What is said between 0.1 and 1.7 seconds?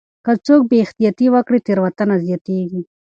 که څوک بې احتياطي وکړي